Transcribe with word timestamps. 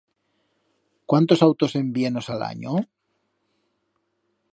Cuántos 1.05 1.43
autos 1.47 1.75
en 1.81 1.93
vienos 1.97 2.31
a 2.33 2.39
l'anyo? 2.39 2.73